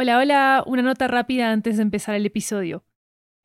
[0.00, 2.84] Hola, hola, una nota rápida antes de empezar el episodio.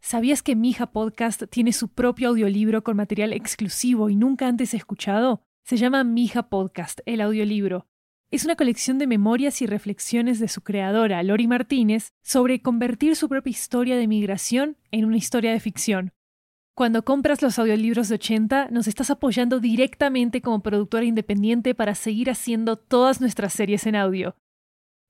[0.00, 5.42] ¿Sabías que Mija Podcast tiene su propio audiolibro con material exclusivo y nunca antes escuchado?
[5.64, 7.88] Se llama Mija Podcast, el audiolibro.
[8.30, 13.28] Es una colección de memorias y reflexiones de su creadora, Lori Martínez, sobre convertir su
[13.28, 16.12] propia historia de migración en una historia de ficción.
[16.76, 22.30] Cuando compras los audiolibros de 80, nos estás apoyando directamente como productora independiente para seguir
[22.30, 24.36] haciendo todas nuestras series en audio.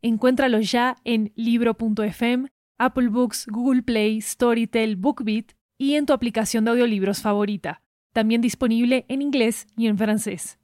[0.07, 2.47] Encuéntralo ya en libro.fm,
[2.79, 5.47] Apple Books, Google Play, Storytel, BookBeat
[5.79, 7.83] y en tu aplicación de audiolibros favorita.
[8.13, 10.59] También disponible en inglés y en francés.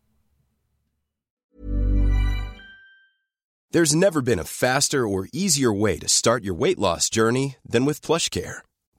[3.73, 7.85] There's never been a faster or easier way to start your weight loss journey than
[7.85, 8.63] with PlushCare.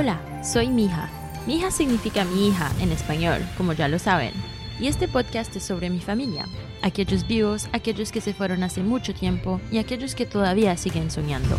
[0.00, 1.10] Hola, soy Mija.
[1.46, 4.32] Mija significa mi hija en español, como ya lo saben.
[4.80, 6.46] Y este podcast es sobre mi familia,
[6.80, 11.54] aquellos vivos, aquellos que se fueron hace mucho tiempo y aquellos que todavía siguen soñando.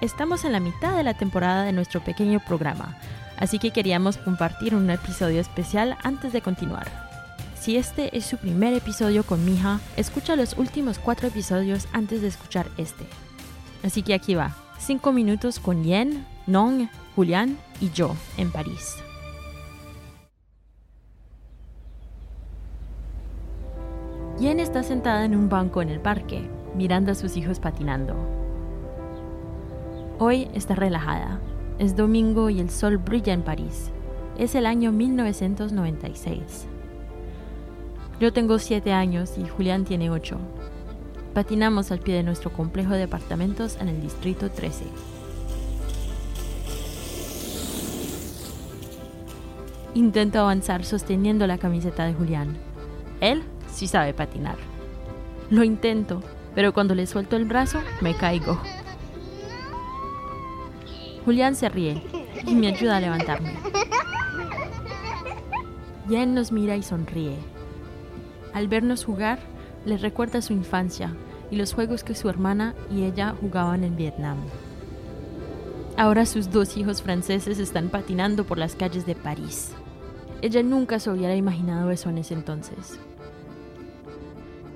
[0.00, 2.96] Estamos en la mitad de la temporada de nuestro pequeño programa,
[3.36, 6.90] así que queríamos compartir un episodio especial antes de continuar.
[7.60, 12.28] Si este es su primer episodio con Mija, escucha los últimos cuatro episodios antes de
[12.28, 13.04] escuchar este.
[13.82, 18.96] Así que aquí va, 5 minutos con Yen, Nong, Julián y yo en París.
[24.38, 26.42] Yen está sentada en un banco en el parque,
[26.76, 28.14] mirando a sus hijos patinando.
[30.18, 31.40] Hoy está relajada.
[31.78, 33.90] Es domingo y el sol brilla en París.
[34.36, 36.66] Es el año 1996.
[38.20, 40.36] Yo tengo 7 años y Julián tiene 8.
[41.34, 44.84] Patinamos al pie de nuestro complejo de apartamentos en el distrito 13.
[49.94, 52.56] Intento avanzar sosteniendo la camiseta de Julián.
[53.20, 53.42] Él
[53.72, 54.56] sí sabe patinar.
[55.50, 56.22] Lo intento,
[56.54, 58.60] pero cuando le suelto el brazo me caigo.
[61.24, 62.00] Julián se ríe
[62.46, 63.54] y me ayuda a levantarme.
[66.08, 67.36] Yen nos mira y sonríe.
[68.52, 69.40] Al vernos jugar,
[69.84, 71.14] le recuerda su infancia
[71.50, 74.38] y los juegos que su hermana y ella jugaban en Vietnam.
[75.96, 79.72] Ahora sus dos hijos franceses están patinando por las calles de París.
[80.42, 82.98] Ella nunca se hubiera imaginado eso en ese entonces.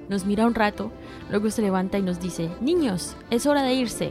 [0.08, 0.90] Nos mira un rato,
[1.28, 4.10] luego se levanta y nos dice, Niños, es hora de irse.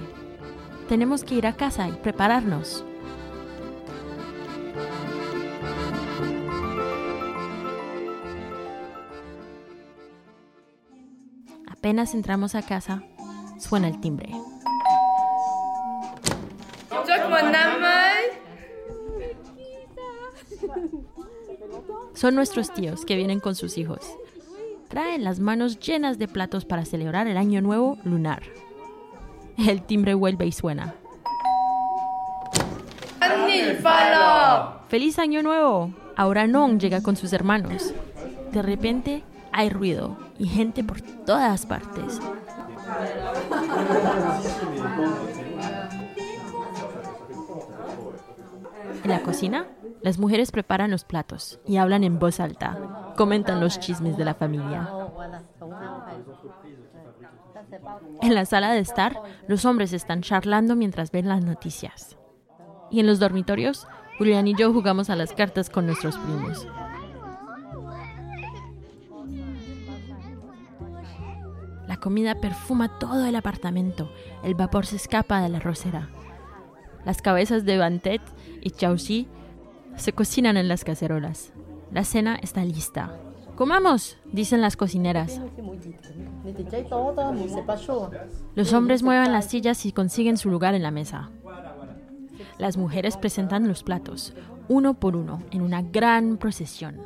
[0.90, 2.84] Tenemos que ir a casa y prepararnos.
[11.78, 13.04] Apenas entramos a casa,
[13.60, 14.32] suena el timbre.
[22.16, 24.00] Son nuestros tíos que vienen con sus hijos.
[24.88, 28.42] Traen las manos llenas de platos para celebrar el año nuevo lunar.
[29.58, 30.96] El timbre vuelve y suena.
[34.90, 35.92] ¡Feliz año nuevo!
[36.16, 37.94] Ahora Non llega con sus hermanos.
[38.52, 39.24] De repente
[39.58, 42.22] hay ruido y gente por todas partes.
[49.04, 49.66] En la cocina,
[50.04, 53.14] las mujeres preparan los platos y hablan en voz alta.
[53.18, 54.90] Comentan los chismes de la familia.
[58.22, 62.16] En la sala de estar, los hombres están charlando mientras ven las noticias.
[62.92, 63.88] Y en los dormitorios,
[64.20, 66.68] Julián y yo jugamos a las cartas con nuestros primos.
[71.98, 74.12] La comida perfuma todo el apartamento.
[74.44, 76.10] El vapor se escapa de la rosera.
[77.06, 78.22] Las cabezas de Bantet
[78.62, 79.28] y Chauchi
[79.96, 81.54] se cocinan en las cacerolas.
[81.92, 83.18] La cena está lista.
[83.56, 84.20] ¡Comamos!
[84.32, 85.42] dicen las cocineras.
[88.54, 91.32] Los hombres mueven las sillas y consiguen su lugar en la mesa.
[92.60, 94.36] Las mujeres presentan los platos,
[94.68, 97.02] uno por uno, en una gran procesión.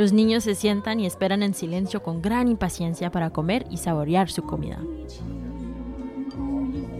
[0.00, 4.30] Los niños se sientan y esperan en silencio con gran impaciencia para comer y saborear
[4.30, 4.78] su comida.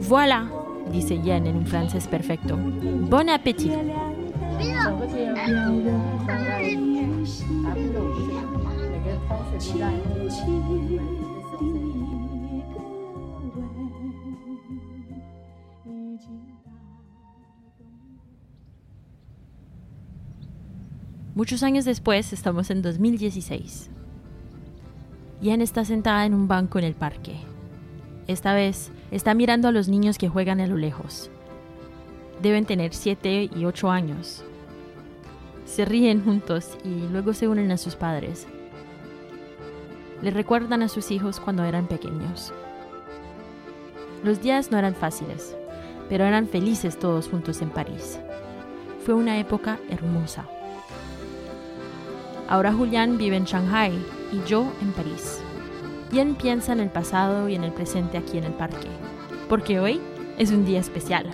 [0.07, 0.51] Voilà,
[0.93, 2.59] dice Yen en un francés perfecto.
[2.59, 3.73] Bon appétit.
[21.37, 23.89] Muchos años después, estamos en 2016.
[25.41, 27.37] Yen está sentada en un banco en el parque.
[28.27, 31.31] Esta vez está mirando a los niños que juegan a lo lejos.
[32.43, 34.43] Deben tener 7 y 8 años.
[35.67, 38.49] Se ríen juntos y luego se unen a sus padres.
[40.23, 42.53] Le recuerdan a sus hijos cuando eran pequeños.
[44.25, 45.57] Los días no eran fáciles,
[46.09, 48.19] pero eran felices todos juntos en París.
[49.05, 50.49] Fue una época hermosa.
[52.51, 53.93] Ahora Julián vive en Shanghai
[54.33, 55.41] y yo en París.
[56.11, 58.89] Yen piensa en el pasado y en el presente aquí en el parque,
[59.49, 60.01] porque hoy
[60.37, 61.27] es un día especial.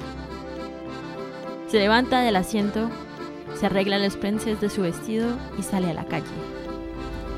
[1.68, 2.90] Se levanta del asiento,
[3.58, 5.28] se arregla los prenses de su vestido
[5.58, 6.26] y sale a la calle.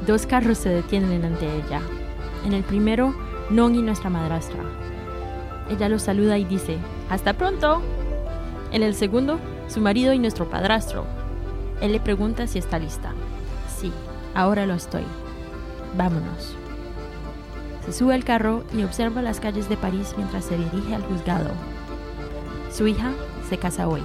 [0.08, 1.80] Dos carros se detienen ante ella.
[2.44, 3.14] En el primero,
[3.48, 4.62] Non y nuestra madrastra.
[5.70, 6.78] Ella los saluda y dice,
[7.08, 7.80] ¡Hasta pronto!
[8.72, 9.38] En el segundo,
[9.68, 11.06] su marido y nuestro padrastro.
[11.80, 13.14] Él le pregunta si está lista.
[14.38, 15.02] Ahora lo estoy.
[15.96, 16.54] Vámonos.
[17.84, 21.50] Se sube al carro y observa las calles de París mientras se dirige al juzgado.
[22.72, 23.10] Su hija
[23.48, 24.04] se casa hoy.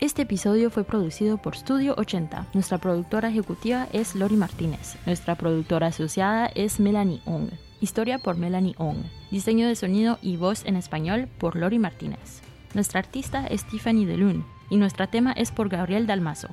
[0.00, 2.46] Este episodio fue producido por Studio 80.
[2.54, 4.96] Nuestra productora ejecutiva es Lori Martínez.
[5.04, 7.50] Nuestra productora asociada es Melanie Ong.
[7.82, 8.96] Historia por Melanie Ong.
[9.30, 12.40] Diseño de sonido y voz en español por Lori Martínez.
[12.72, 16.48] Nuestra artista es Tiffany DeLune y nuestro tema es por Gabriel Dalmazo.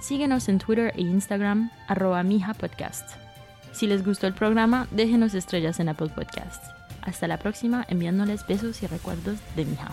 [0.00, 3.08] Síguenos en Twitter e Instagram, arroba Mija Podcast.
[3.70, 6.68] Si les gustó el programa, déjenos estrellas en Apple Podcasts.
[7.02, 9.92] Hasta la próxima, enviándoles besos y recuerdos de Mija.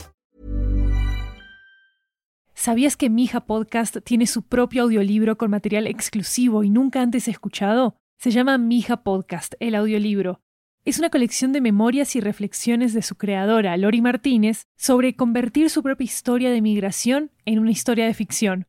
[2.61, 7.95] ¿Sabías que Mija Podcast tiene su propio audiolibro con material exclusivo y nunca antes escuchado?
[8.19, 10.41] Se llama Mija Podcast, el audiolibro.
[10.85, 15.81] Es una colección de memorias y reflexiones de su creadora, Lori Martínez, sobre convertir su
[15.81, 18.67] propia historia de migración en una historia de ficción.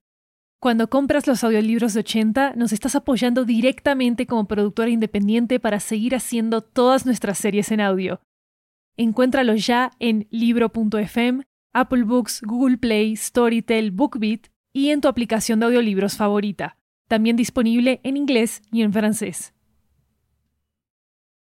[0.58, 6.14] Cuando compras los audiolibros de 80, nos estás apoyando directamente como productora independiente para seguir
[6.14, 8.22] haciendo todas nuestras series en audio.
[8.96, 15.66] Encuéntralo ya en libro.fm Apple Books, Google Play, Storytel, BookBeat y en tu aplicación de
[15.66, 16.76] audiolibros favorita.
[17.08, 19.54] También disponible en inglés y en francés.